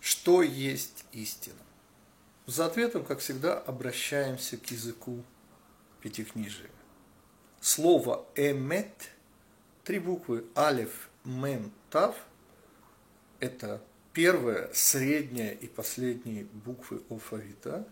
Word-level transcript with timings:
Что 0.00 0.42
есть 0.42 1.04
истина? 1.12 1.60
За 2.46 2.66
ответом, 2.66 3.04
как 3.04 3.20
всегда, 3.20 3.58
обращаемся 3.58 4.56
к 4.56 4.70
языку 4.70 5.22
пятикнижия. 6.00 6.70
Слово 7.60 8.26
«эмет», 8.34 9.10
три 9.84 9.98
буквы 9.98 10.46
«алев», 10.54 11.10
«мем», 11.24 11.70
«тав»– 11.90 12.16
это 13.40 13.82
первая, 14.14 14.70
средняя 14.72 15.52
и 15.52 15.66
последние 15.66 16.44
буквы 16.44 17.02
алфавита, 17.10 17.86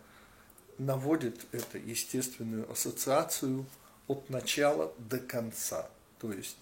наводит 0.78 1.46
это 1.52 1.76
естественную 1.76 2.70
ассоциацию 2.72 3.66
от 4.06 4.30
начала 4.30 4.94
до 4.96 5.18
конца. 5.18 5.90
То 6.18 6.32
есть 6.32 6.56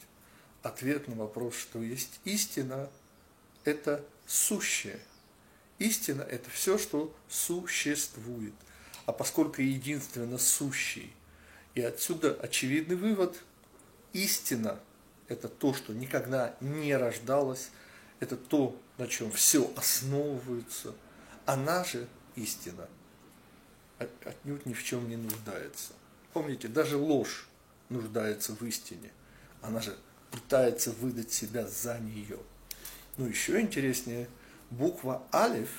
ответ 0.63 1.07
на 1.07 1.15
вопрос, 1.15 1.55
что 1.55 1.81
есть 1.81 2.21
истина, 2.25 2.91
это 3.65 4.05
сущее– 4.27 4.99
Истина– 5.79 6.23
это 6.31 6.49
все, 6.51 6.79
что 6.79 7.15
существует. 7.29 8.55
А 9.05 9.13
поскольку 9.13 9.61
единственно 9.61 10.39
сущий, 10.39 11.13
и 11.75 11.83
отсюда 11.83 12.33
очевидный 12.35 12.97
вывод, 12.97 13.37
истина– 14.13 14.81
это 15.29 15.49
то, 15.49 15.75
что 15.75 15.93
никогда 15.93 16.57
не 16.61 16.97
рождалось, 16.97 17.71
это 18.21 18.37
то, 18.37 18.81
на 18.97 19.07
чем 19.07 19.31
все 19.31 19.71
основывается. 19.77 20.95
Она 21.45 21.85
же 21.85 22.09
истина 22.37 22.89
отнюдь 23.99 24.67
ни 24.67 24.73
в 24.73 24.83
чем 24.83 25.09
не 25.09 25.17
нуждается. 25.17 25.93
Помните, 26.33 26.69
даже 26.69 26.97
ложь 26.97 27.47
нуждается 27.89 28.55
в 28.55 28.63
истине. 28.63 29.11
Она 29.63 29.81
же 29.81 29.97
пытается 30.31 30.91
выдать 30.93 31.33
себя 31.33 31.67
за 31.67 31.99
нее. 31.99 32.39
Ну, 33.19 33.27
еще 33.27 33.61
интереснее– 33.61 34.29
буква 34.71 35.27
Алиф, 35.33 35.71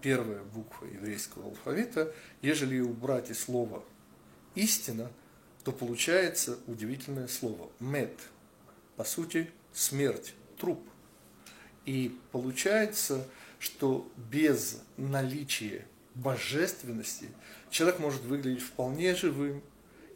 первая 0.00 0.42
буква 0.42 0.86
еврейского 0.86 1.46
алфавита, 1.46 2.12
ежели 2.40 2.80
убрать 2.80 3.30
из 3.30 3.40
слова 3.40 3.82
истина, 4.54 5.10
то 5.64 5.72
получается 5.72 6.58
удивительное 6.66 7.28
слово 7.28 7.70
мед, 7.78 8.18
по 8.96 9.04
сути 9.04 9.50
смерть, 9.72 10.34
труп. 10.58 10.80
И 11.86 12.18
получается, 12.32 13.26
что 13.58 14.10
без 14.16 14.80
наличия 14.96 15.86
божественности 16.14 17.28
человек 17.70 17.98
может 17.98 18.22
выглядеть 18.22 18.62
вполне 18.62 19.14
живым. 19.14 19.62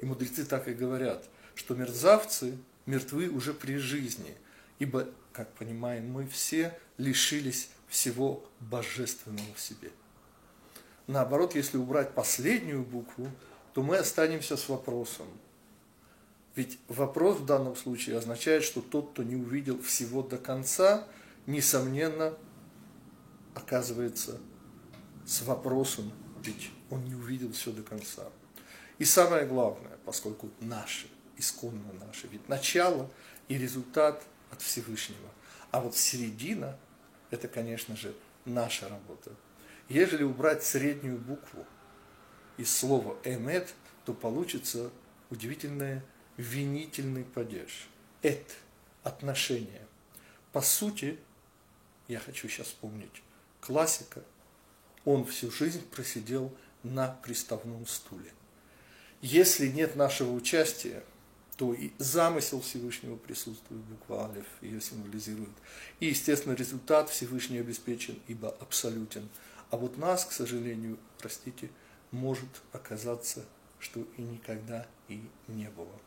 И 0.00 0.04
мудрецы 0.04 0.44
так 0.44 0.68
и 0.68 0.74
говорят, 0.74 1.28
что 1.54 1.74
мерзавцы 1.74 2.58
мертвы 2.84 3.28
уже 3.28 3.54
при 3.54 3.76
жизни, 3.76 4.34
ибо, 4.78 5.08
как 5.32 5.52
понимаем, 5.54 6.10
мы 6.10 6.26
все 6.26 6.78
лишились 6.98 7.70
всего 7.88 8.44
божественного 8.60 9.54
в 9.54 9.60
себе. 9.60 9.90
Наоборот, 11.06 11.54
если 11.54 11.76
убрать 11.76 12.14
последнюю 12.14 12.82
букву, 12.82 13.30
то 13.74 13.82
мы 13.82 13.96
останемся 13.96 14.56
с 14.56 14.68
вопросом. 14.68 15.26
Ведь 16.56 16.78
вопрос 16.88 17.38
в 17.38 17.44
данном 17.44 17.76
случае 17.76 18.16
означает, 18.16 18.64
что 18.64 18.80
тот, 18.80 19.10
кто 19.10 19.22
не 19.22 19.36
увидел 19.36 19.80
всего 19.82 20.22
до 20.22 20.38
конца, 20.38 21.06
несомненно, 21.46 22.34
оказывается 23.54 24.40
с 25.26 25.42
вопросом, 25.42 26.10
ведь 26.42 26.70
он 26.90 27.04
не 27.04 27.14
увидел 27.14 27.52
все 27.52 27.72
до 27.72 27.82
конца. 27.82 28.24
И 28.98 29.04
самое 29.04 29.46
главное, 29.46 29.98
поскольку 30.04 30.48
наше, 30.60 31.08
исконно 31.36 31.92
наше, 32.06 32.28
ведь 32.28 32.48
начало 32.48 33.10
и 33.48 33.58
результат 33.58 34.24
от 34.50 34.62
Всевышнего, 34.62 35.30
а 35.70 35.80
вот 35.80 35.96
середина– 35.96 36.78
это, 37.30 37.48
конечно 37.48 37.96
же, 37.96 38.14
наша 38.44 38.88
работа. 38.88 39.32
Ежели 39.88 40.22
убрать 40.22 40.64
среднюю 40.64 41.18
букву 41.18 41.66
из 42.56 42.74
слова 42.74 43.16
«эмет», 43.24 43.74
то 44.04 44.14
получится 44.14 44.90
удивительный 45.30 46.02
винительный 46.36 47.24
падеж. 47.24 47.88
«Эт»– 48.22 48.56
отношение. 49.02 49.86
По 50.52 50.60
сути, 50.60 51.18
я 52.08 52.20
хочу 52.20 52.48
сейчас 52.48 52.68
вспомнить, 52.68 53.22
классика, 53.60 54.22
он 55.04 55.24
всю 55.24 55.50
жизнь 55.50 55.86
просидел 55.88 56.54
на 56.82 57.08
приставном 57.08 57.86
стуле. 57.86 58.32
Если 59.20 59.68
нет 59.68 59.96
нашего 59.96 60.32
участия– 60.32 61.02
то 61.56 61.72
и 61.72 61.90
замысел 61.98 62.60
Всевышнего 62.60 63.16
присутствует, 63.16 63.80
буква 63.82 64.28
Алиф 64.30 64.46
ее 64.60 64.80
символизирует. 64.80 65.50
И, 66.00 66.06
естественно, 66.06 66.54
результат 66.54 67.08
Всевышний 67.08 67.58
обеспечен, 67.58 68.18
ибо 68.28 68.50
абсолютен. 68.60 69.28
А 69.70 69.76
вот 69.76 69.96
нас, 69.96 70.24
к 70.24 70.32
сожалению, 70.32 70.98
простите, 71.18 71.70
может 72.10 72.48
оказаться, 72.72 73.44
что 73.78 74.06
и 74.16 74.22
никогда 74.22 74.86
и 75.08 75.22
не 75.48 75.70
было. 75.70 75.98